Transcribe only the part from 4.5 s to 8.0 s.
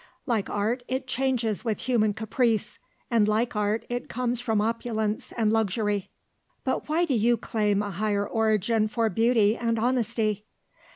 opulence and luxury." "But why do you claim a